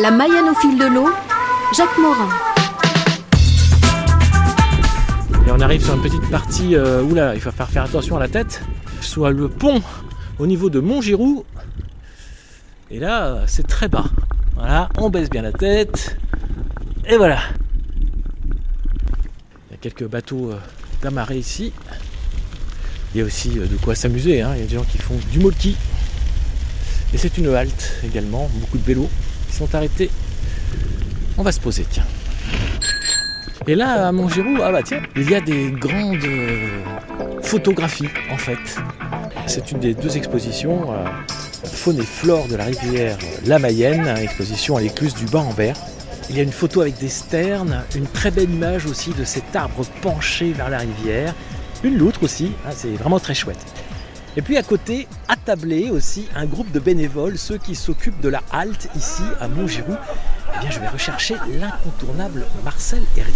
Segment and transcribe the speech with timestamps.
[0.00, 1.10] La Mayenne au fil de l'eau,
[1.76, 2.30] Jacques Morin.
[5.46, 8.20] Et on arrive sur une petite partie euh, où là, il falloir faire attention à
[8.20, 8.62] la tête.
[9.02, 9.82] Soit le pont
[10.38, 11.44] au niveau de Montgiroux.
[12.90, 14.04] Et là, c'est très bas.
[14.54, 16.16] Voilà, on baisse bien la tête.
[17.06, 17.38] Et voilà.
[19.68, 20.58] Il y a quelques bateaux euh,
[21.02, 21.74] d'amarrés ici.
[23.14, 24.40] Il y a aussi euh, de quoi s'amuser.
[24.40, 24.52] hein.
[24.54, 25.76] Il y a des gens qui font du molki.
[27.12, 28.48] Et c'est une halte également.
[28.54, 29.10] Beaucoup de vélos
[29.66, 30.08] sont.
[31.38, 32.04] On va se poser, tiens.
[33.66, 36.82] Et là, à Montgiroux, ah bah tiens, il y a des grandes euh,
[37.42, 38.58] photographies en fait.
[39.46, 41.04] C'est une des deux expositions, euh,
[41.66, 45.76] faune et flore de la rivière La Mayenne, exposition à l'écluse du Bas-en-Berre.
[46.30, 49.54] Il y a une photo avec des sternes, une très belle image aussi de cet
[49.54, 51.34] arbre penché vers la rivière,
[51.84, 53.58] une loutre aussi, hein, c'est vraiment très chouette.
[54.36, 58.42] Et puis à côté, attablé aussi, un groupe de bénévoles, ceux qui s'occupent de la
[58.52, 59.96] halte ici à Montgiroux.
[60.54, 63.34] Eh bien, je vais rechercher l'incontournable Marcel Herrier.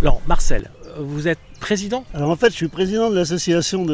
[0.00, 2.04] Alors, Marcel, vous êtes président?
[2.14, 3.84] Alors en fait, je suis président de l'association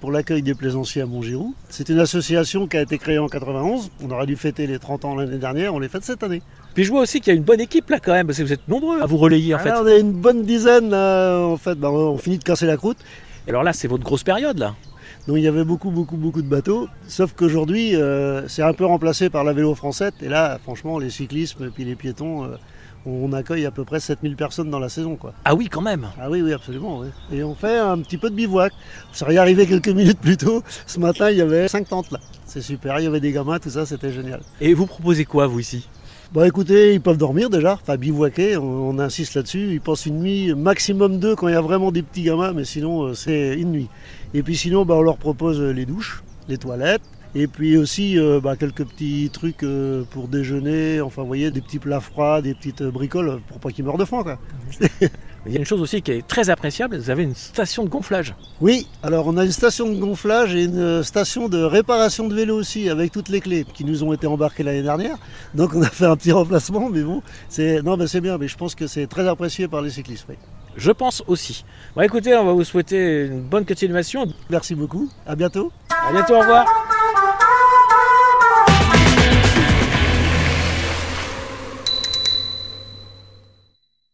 [0.00, 1.54] pour l'accueil des plaisanciers à Montgiroux.
[1.68, 3.90] C'est une association qui a été créée en 91.
[4.02, 6.42] On aurait dû fêter les 30 ans l'année dernière, on les fête cette année.
[6.74, 8.42] Puis je vois aussi qu'il y a une bonne équipe là quand même, parce que
[8.42, 9.70] vous êtes nombreux à vous relayer en fait.
[9.70, 12.76] Alors, on est une bonne dizaine, là, en fait, bah, on finit de casser la
[12.76, 12.98] croûte.
[13.48, 14.74] Alors là, c'est votre grosse période là.
[15.26, 16.88] Donc il y avait beaucoup, beaucoup, beaucoup de bateaux.
[17.08, 20.12] Sauf qu'aujourd'hui, euh, c'est un peu remplacé par la vélo française.
[20.20, 22.56] Et là, franchement, les cyclismes et puis les piétons, euh,
[23.06, 25.16] on accueille à peu près 7000 personnes dans la saison.
[25.16, 25.32] Quoi.
[25.44, 26.08] Ah oui, quand même.
[26.20, 26.98] Ah oui, oui, absolument.
[27.00, 27.08] oui.
[27.32, 28.72] Et on fait un petit peu de bivouac.
[29.10, 30.62] On serait arrivé quelques minutes plus tôt.
[30.86, 32.20] Ce matin, il y avait 5 tentes là.
[32.46, 34.40] C'est super, il y avait des gamins, tout ça, c'était génial.
[34.60, 35.88] Et vous proposez quoi vous ici?
[36.32, 39.68] Bon, écoutez, ils peuvent dormir déjà, enfin bivouaquer, on, on insiste là-dessus.
[39.72, 42.64] Ils passent une nuit, maximum deux quand il y a vraiment des petits gamins, mais
[42.64, 43.88] sinon, euh, c'est une nuit.
[44.32, 47.02] Et puis sinon, bah, on leur propose euh, les douches, les toilettes,
[47.36, 51.60] et puis aussi euh, bah, quelques petits trucs euh, pour déjeuner, enfin, vous voyez, des
[51.60, 54.38] petits plats froids, des petites bricoles pour pas qu'ils meurent de faim, quoi.
[55.46, 57.90] Il y a une chose aussi qui est très appréciable, vous avez une station de
[57.90, 58.34] gonflage.
[58.62, 62.56] Oui, alors on a une station de gonflage et une station de réparation de vélo
[62.56, 65.16] aussi, avec toutes les clés qui nous ont été embarquées l'année dernière.
[65.54, 68.56] Donc on a fait un petit remplacement, mais bon, c'est non, c'est bien, mais je
[68.56, 70.24] pense que c'est très apprécié par les cyclistes.
[70.28, 70.36] oui.
[70.76, 71.64] Je pense aussi.
[71.94, 74.26] Bon écoutez, on va vous souhaiter une bonne continuation.
[74.50, 75.70] Merci beaucoup, à bientôt.
[75.90, 76.83] À bientôt, au revoir.